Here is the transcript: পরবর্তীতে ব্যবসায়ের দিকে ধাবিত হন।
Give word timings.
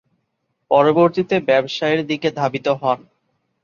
পরবর্তীতে 0.71 1.35
ব্যবসায়ের 1.49 2.01
দিকে 2.07 2.29
ধাবিত 2.31 2.67
হন। 2.81 2.99